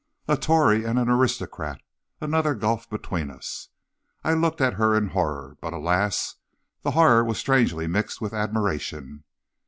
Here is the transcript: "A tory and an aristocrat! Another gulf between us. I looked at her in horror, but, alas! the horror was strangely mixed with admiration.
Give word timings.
"A 0.27 0.35
tory 0.35 0.83
and 0.83 0.97
an 0.97 1.09
aristocrat! 1.09 1.79
Another 2.19 2.55
gulf 2.55 2.89
between 2.89 3.29
us. 3.29 3.69
I 4.23 4.33
looked 4.33 4.59
at 4.59 4.73
her 4.73 4.97
in 4.97 5.09
horror, 5.09 5.57
but, 5.61 5.73
alas! 5.73 6.37
the 6.81 6.89
horror 6.97 7.23
was 7.23 7.37
strangely 7.37 7.85
mixed 7.85 8.19
with 8.19 8.33
admiration. 8.33 9.25